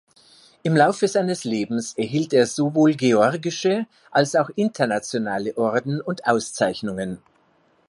Im 0.63 0.75
Laufe 0.75 1.07
seines 1.07 1.43
Lebens 1.43 1.93
erhielt 1.95 2.33
er 2.33 2.47
sowohl 2.47 2.95
georgische 2.95 3.85
als 4.09 4.33
auch 4.35 4.49
internationale 4.55 5.55
Orden 5.59 6.01
und 6.01 6.25
Auszeichnungen. 6.25 7.19